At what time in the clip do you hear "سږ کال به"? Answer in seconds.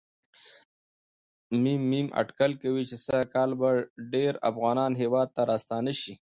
3.05-3.69